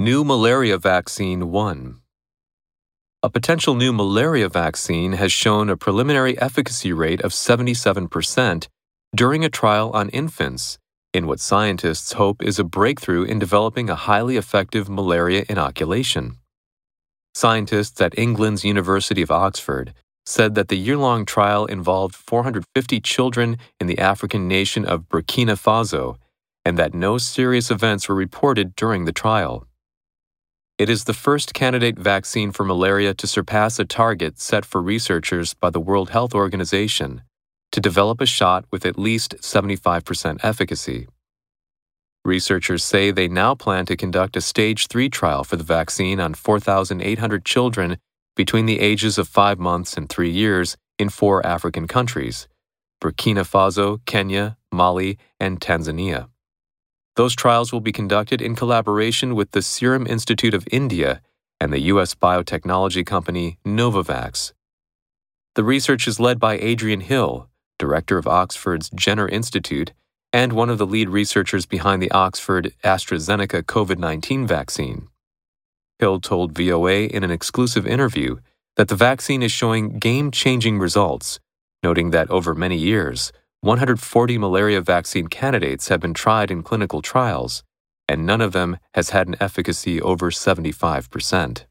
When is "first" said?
31.12-31.52